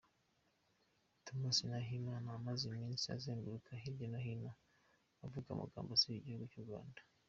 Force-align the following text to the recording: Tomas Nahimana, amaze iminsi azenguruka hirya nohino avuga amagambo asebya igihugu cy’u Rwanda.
Tomas 1.25 1.57
Nahimana, 1.69 2.27
amaze 2.37 2.63
iminsi 2.71 3.05
azenguruka 3.15 3.69
hirya 3.81 4.07
nohino 4.11 4.51
avuga 5.25 5.47
amagambo 5.51 5.89
asebya 5.93 6.19
igihugu 6.21 6.45
cy’u 6.53 6.65
Rwanda. 6.67 7.01